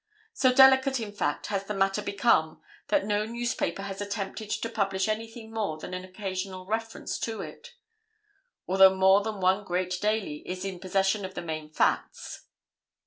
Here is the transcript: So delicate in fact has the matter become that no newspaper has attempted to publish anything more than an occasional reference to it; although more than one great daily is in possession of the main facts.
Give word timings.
So 0.33 0.51
delicate 0.51 0.99
in 0.99 1.11
fact 1.11 1.45
has 1.53 1.65
the 1.65 1.75
matter 1.75 2.01
become 2.01 2.59
that 2.87 3.05
no 3.05 3.23
newspaper 3.23 3.83
has 3.83 4.01
attempted 4.01 4.49
to 4.49 4.67
publish 4.67 5.07
anything 5.07 5.53
more 5.53 5.77
than 5.77 5.93
an 5.93 6.03
occasional 6.03 6.65
reference 6.65 7.19
to 7.19 7.41
it; 7.43 7.75
although 8.67 8.95
more 8.95 9.21
than 9.21 9.39
one 9.41 9.63
great 9.63 10.01
daily 10.01 10.37
is 10.37 10.65
in 10.65 10.79
possession 10.79 11.23
of 11.23 11.35
the 11.35 11.43
main 11.43 11.69
facts. 11.69 12.47